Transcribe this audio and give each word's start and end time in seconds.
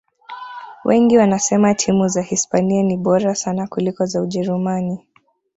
wengi 0.85 1.17
wanasema 1.17 1.73
timu 1.75 2.07
za 2.07 2.21
hispania 2.21 2.83
ni 2.83 2.97
bora 2.97 3.35
sana 3.35 3.67
kuliko 3.67 4.05
za 4.05 4.21
ujerumani 4.21 5.05